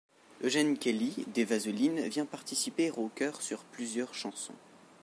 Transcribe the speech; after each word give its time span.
Eugene 0.41 0.79
Kelly, 0.79 1.13
des 1.35 1.45
Vaselines, 1.45 2.09
vient 2.09 2.25
participer 2.25 2.89
aux 2.89 3.09
chœurs 3.09 3.39
sur 3.39 3.63
plusieurs 3.65 4.15
chansons. 4.15 4.55